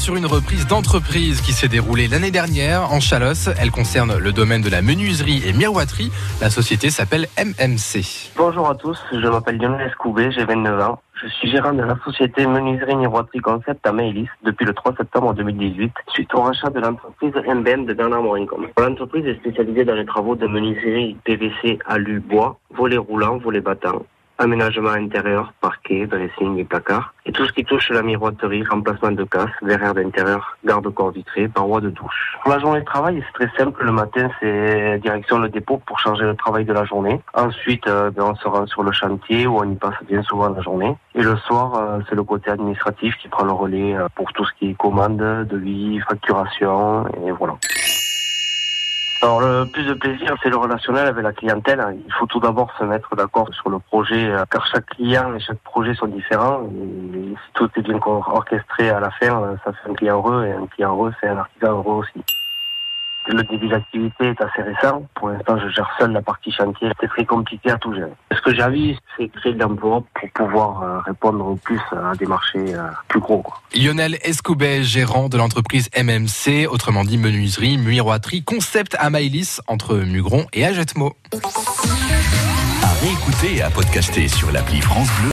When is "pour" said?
32.42-32.52, 35.86-35.98, 44.14-44.32, 65.14-65.28, 70.14-70.30